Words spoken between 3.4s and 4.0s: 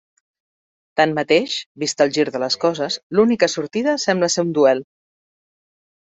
sortida